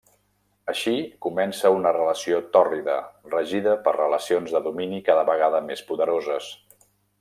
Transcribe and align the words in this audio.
Així 0.71 0.93
comença 1.25 1.71
una 1.75 1.91
relació 1.97 2.41
tòrrida, 2.57 2.97
regida 3.35 3.77
per 3.87 3.97
relacions 4.01 4.57
de 4.59 4.65
domini 4.71 5.07
cada 5.11 5.31
vegada 5.33 5.65
més 5.71 5.89
poderoses. 5.93 6.55